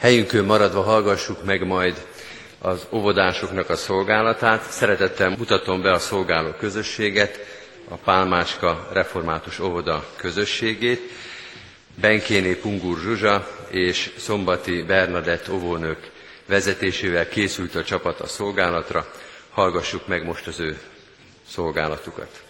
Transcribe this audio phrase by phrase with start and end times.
[0.00, 2.06] Helyünkön maradva hallgassuk meg majd
[2.58, 4.70] az óvodásoknak a szolgálatát.
[4.70, 7.38] Szeretettel mutatom be a szolgáló közösséget,
[7.88, 11.00] a Pálmáska Református Óvoda közösségét.
[12.00, 16.10] Benkéné Pungur Zsuzsa és Szombati Bernadett óvónők
[16.46, 19.10] vezetésével készült a csapat a szolgálatra.
[19.50, 20.78] Hallgassuk meg most az ő
[21.48, 22.49] szolgálatukat.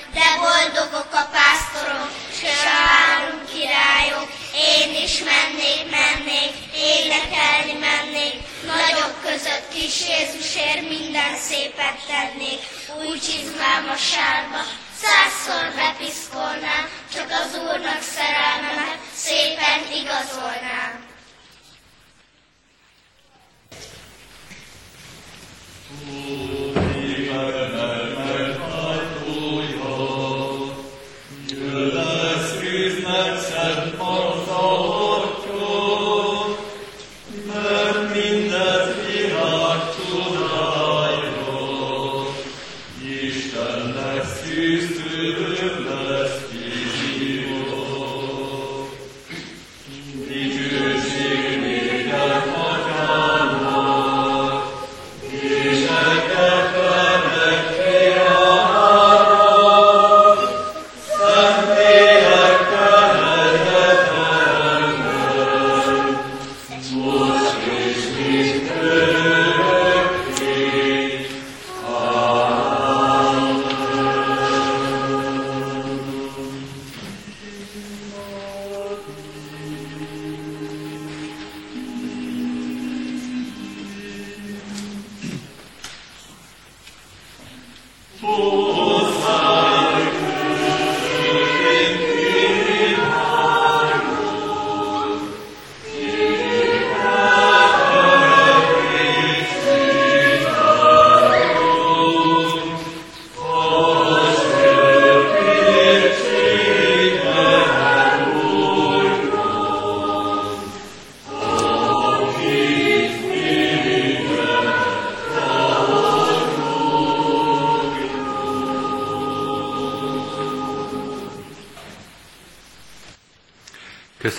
[0.13, 2.81] de boldogok a pásztorok, s a
[3.51, 4.29] királyok.
[4.73, 8.35] Én is mennék, mennék, énekelni mennék,
[8.65, 12.59] nagyok között kis Jézusért minden szépet tennék,
[13.07, 14.61] úgy izgalmas sárba,
[15.01, 21.09] százszor bepiszkolnám, csak az Úrnak szerelmemet szépen igazolnám.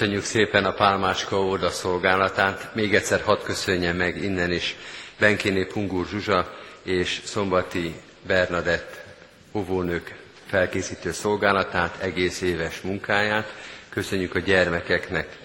[0.03, 2.75] Köszönjük szépen a Pálmácska Óda szolgálatát.
[2.75, 4.77] Még egyszer hadd köszönjem meg innen is
[5.19, 7.95] Benkéné Pungur Zsuzsa és Szombati
[8.27, 9.05] Bernadett
[9.53, 10.15] óvónők
[10.47, 13.53] felkészítő szolgálatát, egész éves munkáját.
[13.89, 15.37] Köszönjük a gyermekeknek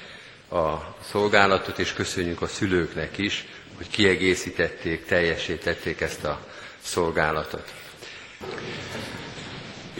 [0.52, 0.74] a
[1.12, 3.46] szolgálatot, és köszönjük a szülőknek is,
[3.78, 6.40] hogy kiegészítették, teljesítették ezt a
[6.82, 7.74] szolgálatot.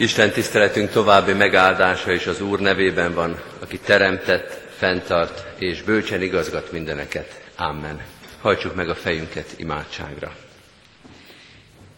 [0.00, 6.72] Isten tiszteletünk további megáldása is az Úr nevében van, aki teremtett, fenntart és bölcsen igazgat
[6.72, 7.40] mindeneket.
[7.56, 8.02] Amen.
[8.40, 10.36] Hajtsuk meg a fejünket imádságra.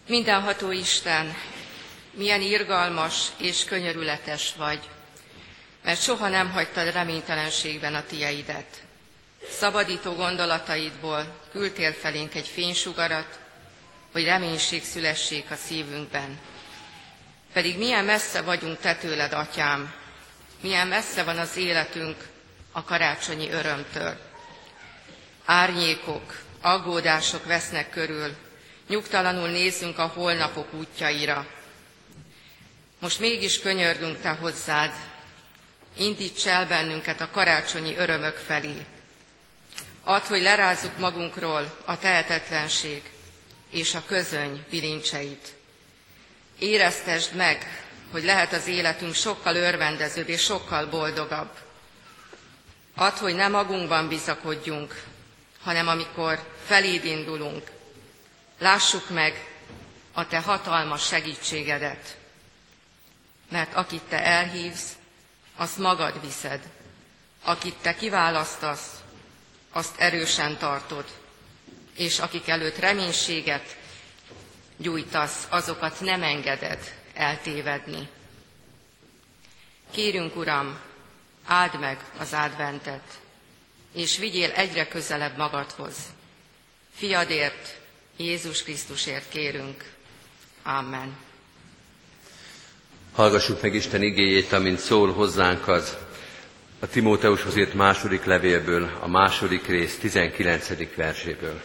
[0.09, 1.35] Mindenható Isten,
[2.13, 4.81] milyen irgalmas és könyörületes vagy,
[5.85, 8.83] mert soha nem hagytad reménytelenségben a tieidet.
[9.51, 13.39] Szabadító gondolataidból küldtél felénk egy fénysugarat,
[14.13, 16.39] hogy reménység szülessék a szívünkben.
[17.53, 19.95] Pedig milyen messze vagyunk te tőled, atyám,
[20.61, 22.17] milyen messze van az életünk
[22.73, 24.17] a karácsonyi örömtől.
[25.45, 28.37] Árnyékok, aggódások vesznek körül,
[28.89, 31.47] nyugtalanul nézzünk a holnapok útjaira.
[32.99, 34.93] Most mégis könyörgünk te hozzád,
[35.97, 38.87] indíts el bennünket a karácsonyi örömök felé.
[40.05, 43.03] Add, hogy lerázzuk magunkról a tehetetlenség
[43.71, 45.60] és a közöny bilincseit.
[46.61, 51.51] Éreztesd meg, hogy lehet az életünk sokkal örvendezőbb és sokkal boldogabb.
[52.95, 55.03] Add, hogy nem magunkban bizakodjunk,
[55.63, 57.71] hanem amikor feléd indulunk,
[58.59, 59.49] lássuk meg
[60.13, 62.17] a te hatalmas segítségedet.
[63.51, 64.93] Mert akit te elhívsz,
[65.57, 66.61] azt magad viszed.
[67.45, 68.91] Akit te kiválasztasz,
[69.73, 71.05] azt erősen tartod.
[71.97, 73.77] És akik előtt reménységet
[74.81, 76.79] gyújtasz, azokat nem engeded
[77.15, 78.09] eltévedni.
[79.91, 80.79] Kérünk, Uram,
[81.45, 83.03] áld meg az adventet,
[83.93, 85.95] és vigyél egyre közelebb magadhoz.
[86.95, 87.79] Fiadért,
[88.17, 89.85] Jézus Krisztusért kérünk.
[90.63, 91.17] Amen.
[93.13, 95.97] Hallgassuk meg Isten igéjét, amint szól hozzánk az
[96.79, 100.95] a Timóteushoz írt második levélből, a második rész 19.
[100.97, 101.63] verséből.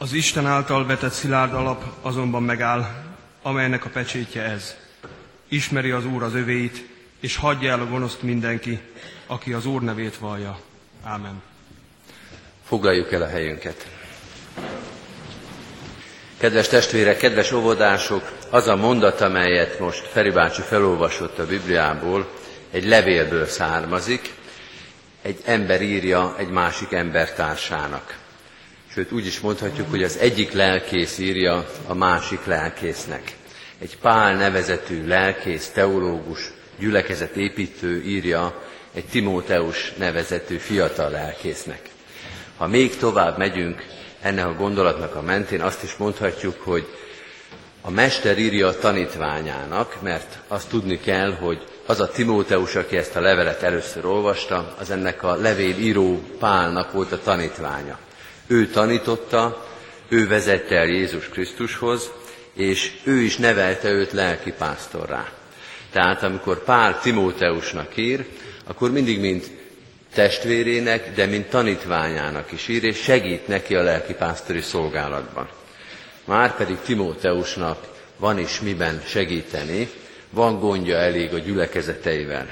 [0.00, 2.86] Az Isten által vetett szilárd alap azonban megáll,
[3.42, 4.74] amelynek a pecsétje ez.
[5.48, 6.88] Ismeri az Úr az övéit,
[7.20, 8.80] és hagyja el a gonoszt mindenki,
[9.26, 10.58] aki az Úr nevét vallja.
[11.02, 11.42] Ámen.
[12.66, 13.86] Foglaljuk el a helyünket.
[16.36, 22.28] Kedves testvérek, kedves óvodások, az a mondat, amelyet most Feri bácsi felolvasott a Bibliából,
[22.70, 24.34] egy levélből származik,
[25.22, 28.26] egy ember írja egy másik embertársának.
[28.98, 33.36] Sőt, úgy is mondhatjuk, hogy az egyik lelkész írja a másik lelkésznek.
[33.78, 38.62] Egy Pál nevezetű lelkész, teológus, gyülekezetépítő írja
[38.94, 41.80] egy Timóteus nevezetű fiatal lelkésznek.
[42.56, 43.86] Ha még tovább megyünk
[44.22, 46.86] ennek a gondolatnak a mentén, azt is mondhatjuk, hogy
[47.80, 53.16] a mester írja a tanítványának, mert azt tudni kell, hogy az a Timóteus, aki ezt
[53.16, 57.98] a levelet először olvasta, az ennek a levél író Pálnak volt a tanítványa.
[58.50, 59.66] Ő tanította,
[60.08, 62.10] ő vezette el Jézus Krisztushoz,
[62.52, 65.28] és ő is nevelte őt lelki pásztorrá.
[65.92, 68.26] Tehát amikor Pál Timóteusnak ír,
[68.64, 69.50] akkor mindig mint
[70.14, 75.48] testvérének, de mint tanítványának is ír, és segít neki a lelkipásztori szolgálatban.
[76.24, 77.86] Már pedig Timóteusnak
[78.16, 79.90] van is miben segíteni,
[80.30, 82.46] van gondja elég a gyülekezeteivel.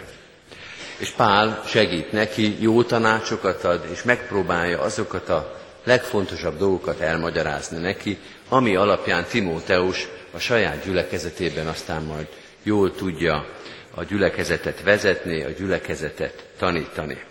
[0.96, 5.55] És Pál segít neki, jó tanácsokat ad, és megpróbálja azokat a
[5.86, 12.26] legfontosabb dolgokat elmagyarázni neki, ami alapján Timóteus a saját gyülekezetében aztán majd
[12.62, 13.46] jól tudja
[13.94, 17.22] a gyülekezetet vezetni, a gyülekezetet tanítani.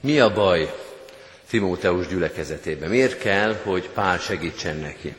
[0.00, 0.74] Mi a baj
[1.50, 2.88] Timóteus gyülekezetében?
[2.88, 5.14] Miért kell, hogy Pál segítsen neki?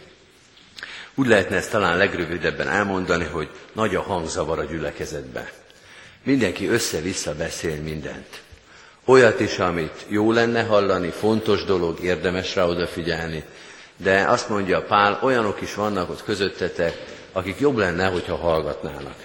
[1.16, 5.48] Úgy lehetne ezt talán legrövidebben elmondani, hogy nagy a hangzavar a gyülekezetben.
[6.24, 8.42] Mindenki össze-vissza beszél mindent.
[9.06, 13.44] Olyat is, amit jó lenne hallani, fontos dolog, érdemes rá odafigyelni.
[13.98, 19.16] De azt mondja Pál, olyanok is vannak ott közöttetek, akik jobb lenne, hogyha hallgatnának.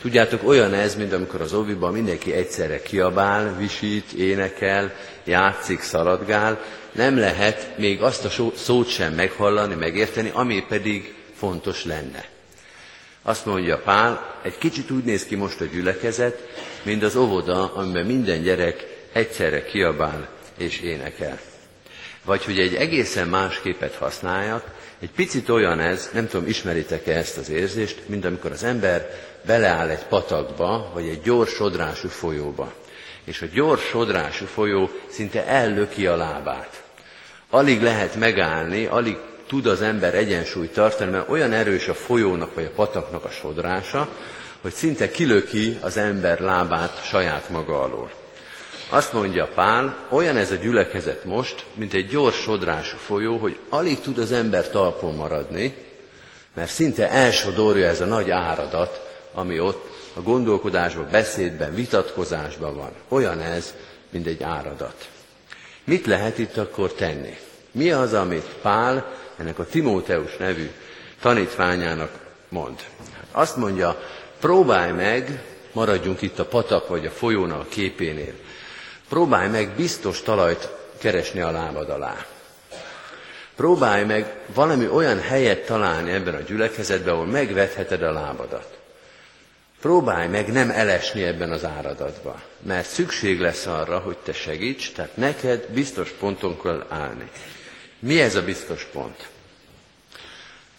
[0.00, 4.92] Tudjátok, olyan ez, mint amikor az oviban mindenki egyszerre kiabál, visít, énekel,
[5.24, 6.60] játszik, szaladgál,
[6.92, 12.24] nem lehet még azt a szót sem meghallani, megérteni, ami pedig fontos lenne.
[13.22, 16.48] Azt mondja Pál, egy kicsit úgy néz ki most a gyülekezet,
[16.82, 21.38] mint az óvoda, amiben minden gyerek egyszerre kiabál és énekel.
[22.24, 24.64] Vagy hogy egy egészen más képet használjak,
[25.00, 29.10] egy picit olyan ez, nem tudom, ismeritek-e ezt az érzést, mint amikor az ember
[29.46, 32.72] beleáll egy patakba, vagy egy gyors sodrású folyóba.
[33.24, 36.82] És a gyors sodrású folyó szinte ellöki a lábát.
[37.50, 42.64] Alig lehet megállni, alig tud az ember egyensúlyt tartani, mert olyan erős a folyónak vagy
[42.64, 44.08] a pataknak a sodrása,
[44.60, 48.19] hogy szinte kilöki az ember lábát saját maga alól.
[48.92, 54.00] Azt mondja Pál, olyan ez a gyülekezet most, mint egy gyors sodrású folyó, hogy alig
[54.00, 55.74] tud az ember talpon maradni,
[56.54, 62.90] mert szinte elsodorja ez a nagy áradat, ami ott a gondolkodásban, beszédben, vitatkozásban van.
[63.08, 63.74] Olyan ez,
[64.10, 65.08] mint egy áradat.
[65.84, 67.36] Mit lehet itt akkor tenni?
[67.70, 70.70] Mi az, amit Pál ennek a Timóteus nevű
[71.20, 72.10] tanítványának
[72.48, 72.80] mond?
[73.32, 74.02] Azt mondja,
[74.40, 75.42] próbálj meg,
[75.72, 78.34] maradjunk itt a patak vagy a folyónak a képénél,
[79.10, 82.26] próbálj meg biztos talajt keresni a lábad alá.
[83.56, 88.78] Próbálj meg valami olyan helyet találni ebben a gyülekezetben, ahol megvetheted a lábadat.
[89.80, 95.16] Próbálj meg nem elesni ebben az áradatba, mert szükség lesz arra, hogy te segíts, tehát
[95.16, 97.30] neked biztos ponton kell állni.
[97.98, 99.28] Mi ez a biztos pont?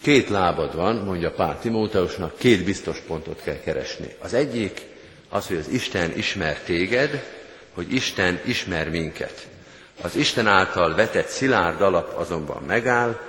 [0.02, 4.16] Két lábad van, mondja Pál Timóteusnak, két biztos pontot kell keresni.
[4.20, 4.82] Az egyik
[5.30, 7.24] az, hogy az Isten ismer téged,
[7.74, 9.48] hogy Isten ismer minket.
[10.02, 13.20] Az Isten által vetett szilárd alap azonban megáll,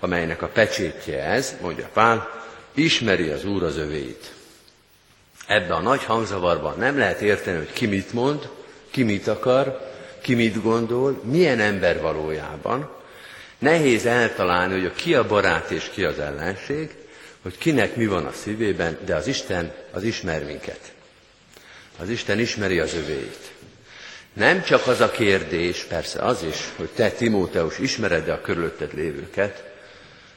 [0.00, 4.32] amelynek a pecsétje ez, mondja Pál, ismeri az Úr az övéit.
[5.46, 8.48] Ebbe a nagy hangzavarban nem lehet érteni, hogy ki mit mond,
[8.90, 12.90] ki mit akar, ki mit gondol, milyen ember valójában.
[13.58, 16.90] Nehéz eltalálni, hogy a ki a barát és ki az ellenség,
[17.42, 20.80] hogy kinek mi van a szívében, de az Isten az ismer minket.
[21.98, 23.50] Az Isten ismeri az övéit.
[24.36, 29.64] Nem csak az a kérdés, persze az is, hogy te Timóteus ismered-e a körülötted lévőket,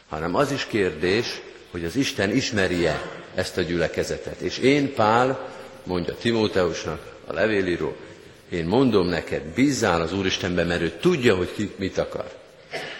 [0.10, 1.42] hanem az is kérdés,
[1.72, 3.02] hogy az Isten ismerje
[3.36, 4.40] ezt a gyülekezetet.
[4.40, 5.50] És én, Pál,
[5.84, 7.96] mondja Timóteusnak, a levélíró,
[8.50, 12.32] én mondom neked, bízzál az Úristenben, mert ő tudja, hogy ki mit akar.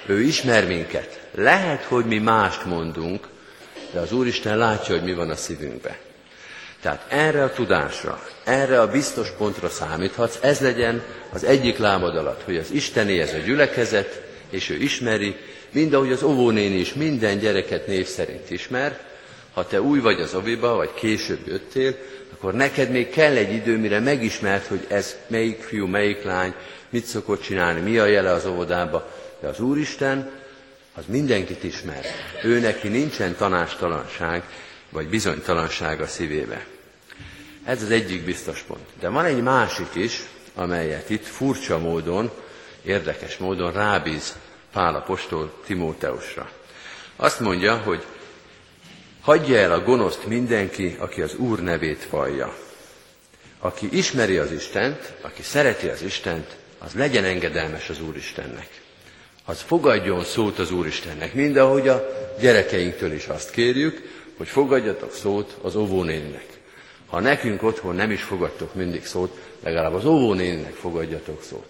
[0.06, 1.20] Ő ismer minket.
[1.32, 3.28] Lehet, hogy mi mást mondunk,
[3.92, 5.96] de az Úristen látja, hogy mi van a szívünkben.
[6.82, 12.44] Tehát erre a tudásra, erre a biztos pontra számíthatsz, ez legyen az egyik lábad alatt,
[12.44, 15.36] hogy az Istené ez a gyülekezet, és ő ismeri,
[15.72, 19.00] mind ahogy az óvónéni is minden gyereket név szerint ismer,
[19.54, 21.96] ha te új vagy az oviba, vagy később jöttél,
[22.34, 26.54] akkor neked még kell egy idő, mire megismert, hogy ez melyik fiú, melyik lány,
[26.90, 29.12] mit szokott csinálni, mi a jele az óvodába.
[29.40, 30.32] De az Úristen,
[30.96, 32.06] az mindenkit ismer.
[32.44, 34.44] Ő neki nincsen tanástalanság,
[34.90, 36.66] vagy bizonytalanság a szívébe.
[37.64, 38.86] Ez az egyik biztos pont.
[39.00, 40.22] De van egy másik is,
[40.56, 42.32] amelyet itt furcsa módon,
[42.84, 44.36] érdekes módon rábíz
[44.72, 46.50] Pál apostol Timóteusra.
[47.16, 48.04] Azt mondja, hogy
[49.22, 52.56] hagyja el a gonoszt mindenki, aki az Úr nevét vallja.
[53.60, 58.82] Aki ismeri az Istent, aki szereti az Istent, az legyen engedelmes az Úristennek.
[59.50, 64.02] Az fogadjon szót az Úristennek, mind ahogy a gyerekeinktől is azt kérjük,
[64.38, 66.46] hogy fogadjatok szót az óvónéninek.
[67.06, 71.66] Ha nekünk otthon nem is fogadtok mindig szót, legalább az óvónéninek fogadjatok szót.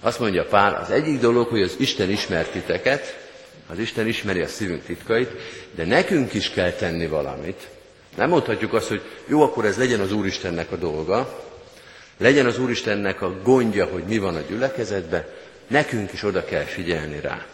[0.00, 3.28] Azt mondja Pál, az egyik dolog, hogy az Isten ismer titeket,
[3.66, 5.30] az Isten ismeri a szívünk titkait,
[5.74, 7.68] de nekünk is kell tenni valamit.
[8.16, 11.44] Nem mondhatjuk azt, hogy jó, akkor ez legyen az Úristennek a dolga,
[12.18, 15.26] legyen az Úristennek a gondja, hogy mi van a gyülekezetben,
[15.66, 17.46] nekünk is oda kell figyelni rá.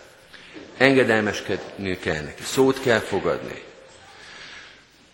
[0.76, 3.62] Engedelmeskedni kell neki, szót kell fogadni.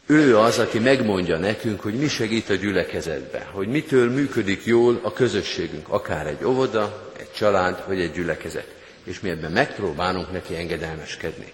[0.07, 5.12] Ő az, aki megmondja nekünk, hogy mi segít a gyülekezetbe, hogy mitől működik jól a
[5.12, 8.75] közösségünk, akár egy óvoda, egy család vagy egy gyülekezet.
[9.05, 11.53] És mi ebben megpróbálunk neki engedelmeskedni.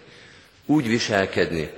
[0.67, 1.71] Úgy viselkedni,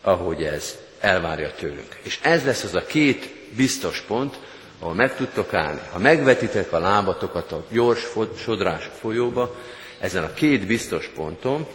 [0.00, 1.96] ahogy ez elvárja tőlünk.
[2.02, 4.38] És ez lesz az a két biztos pont,
[4.78, 5.80] ahol meg tudtok állni.
[5.90, 8.06] Ha megvetitek a lábatokat a gyors
[8.36, 9.54] sodrás folyóba,
[10.00, 11.66] ezen a két biztos ponton,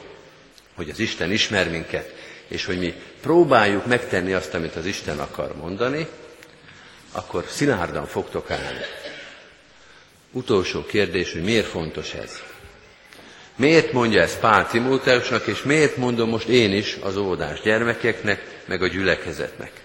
[0.76, 2.14] hogy az Isten ismer minket,
[2.48, 6.08] és hogy mi próbáljuk megtenni azt, amit az Isten akar mondani,
[7.12, 8.80] akkor szilárdan fogtok állni.
[10.32, 12.40] Utolsó kérdés, hogy miért fontos ez?
[13.56, 18.82] Miért mondja ezt Pál Timóteusnak, és miért mondom most én is az óvodás gyermekeknek, meg
[18.82, 19.83] a gyülekezetnek?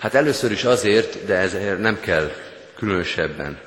[0.00, 2.32] Hát először is azért, de ezért nem kell
[2.76, 3.58] különösebben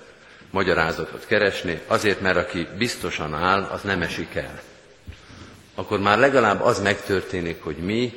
[0.51, 4.61] magyarázatot keresni, azért, mert aki biztosan áll, az nem esik el.
[5.75, 8.13] Akkor már legalább az megtörténik, hogy mi,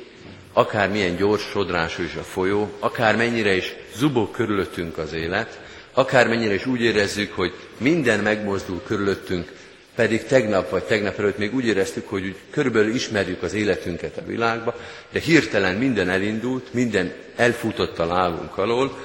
[0.53, 5.59] akár milyen gyors sodrású is a folyó, akár mennyire is zubog körülöttünk az élet,
[5.93, 9.51] akár mennyire is úgy érezzük, hogy minden megmozdul körülöttünk,
[9.97, 14.25] pedig tegnap vagy tegnap előtt még úgy éreztük, hogy úgy körülbelül ismerjük az életünket a
[14.25, 14.75] világba,
[15.11, 18.97] de hirtelen minden elindult, minden elfutott a lábunk alól.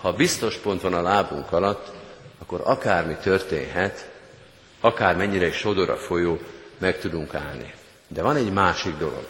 [0.00, 1.92] Ha biztos pont van a lábunk alatt,
[2.38, 4.10] akkor akármi történhet,
[4.80, 6.38] akár mennyire is sodor a folyó,
[6.78, 7.74] meg tudunk állni.
[8.08, 9.26] De van egy másik dolog.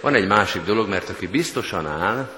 [0.00, 2.30] Van egy másik dolog, mert aki biztosan áll,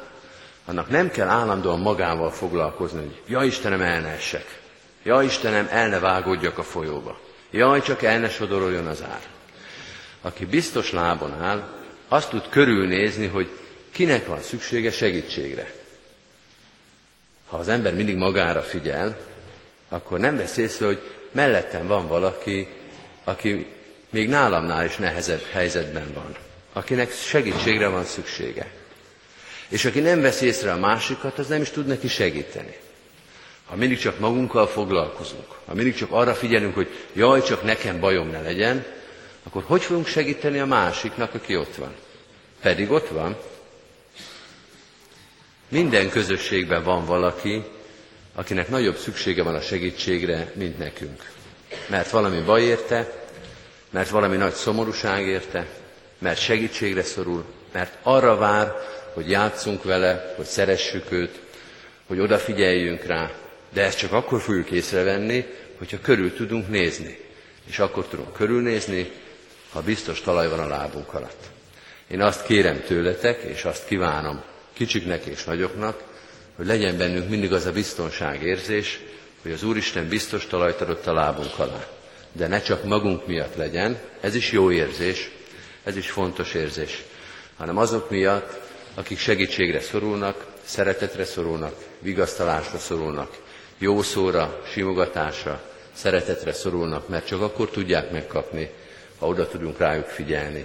[0.64, 4.60] annak nem kell állandóan magával foglalkozni, hogy ja Istenem, el ne essek.
[5.02, 7.24] Ja Istenem, el ne vágódjak a folyóba.
[7.50, 9.20] Jaj, csak el ne sodoroljon az ár.
[10.20, 11.68] Aki biztos lábon áll,
[12.08, 13.48] azt tud körülnézni, hogy
[13.90, 15.72] kinek van szüksége segítségre.
[17.46, 19.18] Ha az ember mindig magára figyel,
[19.88, 22.68] akkor nem vesz észre, hogy mellettem van valaki,
[23.24, 23.66] aki
[24.10, 26.36] még nálamnál is nehezebb helyzetben van,
[26.72, 28.70] akinek segítségre van szüksége.
[29.68, 32.76] És aki nem vesz észre a másikat, az nem is tud neki segíteni.
[33.66, 38.30] Ha mindig csak magunkkal foglalkozunk, ha mindig csak arra figyelünk, hogy jaj, csak nekem bajom
[38.30, 38.84] ne legyen,
[39.42, 41.94] akkor hogy fogunk segíteni a másiknak, aki ott van?
[42.60, 43.36] Pedig ott van.
[45.68, 47.64] Minden közösségben van valaki,
[48.34, 51.30] akinek nagyobb szüksége van a segítségre, mint nekünk.
[51.88, 53.26] Mert valami baj érte,
[53.90, 55.66] mert valami nagy szomorúság érte,
[56.18, 58.74] mert segítségre szorul, mert arra vár,
[59.14, 61.40] hogy játszunk vele, hogy szeressük őt,
[62.06, 63.30] hogy odafigyeljünk rá,
[63.76, 65.44] de ezt csak akkor fogjuk észrevenni,
[65.78, 67.18] hogyha körül tudunk nézni.
[67.66, 69.10] És akkor tudunk körülnézni,
[69.72, 71.44] ha biztos talaj van a lábunk alatt.
[72.08, 76.02] Én azt kérem tőletek, és azt kívánom kicsiknek és nagyoknak,
[76.56, 79.00] hogy legyen bennünk mindig az a biztonságérzés,
[79.42, 81.86] hogy az Úristen biztos talajt adott a lábunk alá.
[82.32, 85.30] De ne csak magunk miatt legyen, ez is jó érzés,
[85.84, 87.02] ez is fontos érzés,
[87.56, 88.60] hanem azok miatt,
[88.94, 93.44] akik segítségre szorulnak, szeretetre szorulnak, vigasztalásra szorulnak,
[93.78, 95.62] jó szóra, simogatásra,
[95.92, 98.70] szeretetre szorulnak, mert csak akkor tudják megkapni,
[99.18, 100.64] ha oda tudunk rájuk figyelni,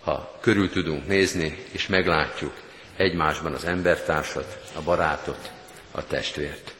[0.00, 2.52] ha körül tudunk nézni, és meglátjuk
[2.96, 5.50] egymásban az embertársat, a barátot,
[5.90, 6.74] a testvért.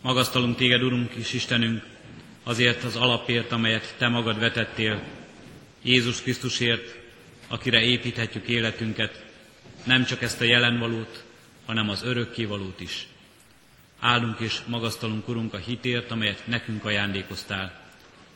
[0.00, 1.82] Magasztalunk téged, Urunk és Istenünk,
[2.42, 5.02] azért az alapért, amelyet Te magad vetettél,
[5.82, 6.96] Jézus Krisztusért,
[7.48, 9.24] akire építhetjük életünket,
[9.84, 11.24] nem csak ezt a jelenvalót,
[11.66, 13.06] hanem az örökkévalót is.
[14.00, 17.82] Áldunk és magasztalunk, Urunk, a hitért, amelyet nekünk ajándékoztál.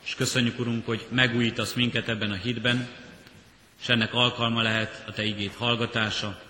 [0.04, 2.88] És köszönjük, Urunk, hogy megújítasz minket ebben a hitben,
[3.80, 6.40] és ennek alkalma lehet a Te igét hallgatása,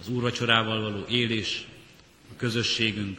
[0.00, 1.66] az úrvacsorával való élés,
[2.32, 3.18] a közösségünk.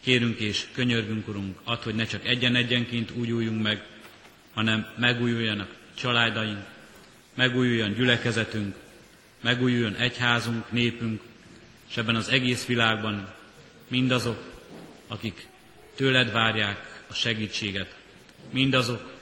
[0.00, 3.86] Kérünk és könyörgünk, Urunk, add, hogy ne csak egyen-egyenként újuljunk meg,
[4.54, 6.64] hanem megújuljanak családaink,
[7.34, 8.74] megújuljon gyülekezetünk,
[9.40, 11.20] megújuljon egyházunk, népünk,
[11.96, 13.32] és ebben az egész világban
[13.88, 14.42] mindazok,
[15.06, 15.46] akik
[15.94, 17.96] tőled várják a segítséget,
[18.50, 19.12] mindazok,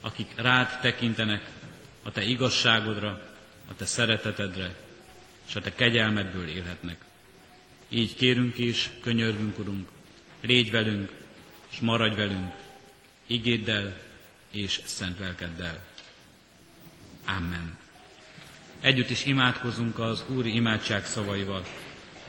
[0.00, 1.50] akik rád tekintenek
[2.02, 3.08] a te igazságodra,
[3.68, 4.74] a te szeretetedre,
[5.48, 7.04] és a te kegyelmedből élhetnek.
[7.88, 9.88] Így kérünk is, könyörgünk, Urunk,
[10.40, 11.12] légy velünk,
[11.70, 12.52] és maradj velünk,
[13.26, 14.00] igéddel
[14.50, 15.84] és szent lelkeddel.
[17.26, 17.78] Amen.
[18.80, 21.64] Együtt is imádkozunk az Úri imádság szavaival.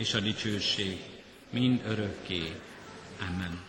[0.00, 0.98] és a dicsőség
[1.50, 2.52] mind örökké.
[3.28, 3.60] Amen.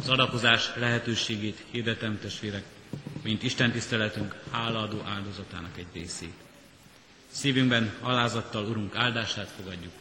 [0.00, 2.64] Az adakozás lehetőségét hirdetem, testvérek,
[3.22, 6.32] mint Isten tiszteletünk hálaadó áldozatának egy részét.
[7.30, 9.92] Szívünkben alázattal Urunk áldását fogadjuk.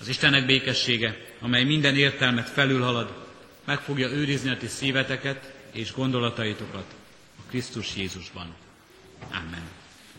[0.00, 3.26] Az Istennek békessége, amely minden értelmet felülhalad,
[3.64, 6.94] meg fogja őrizni a ti szíveteket és gondolataitokat
[7.38, 8.54] a Krisztus Jézusban.
[9.30, 9.77] Amen.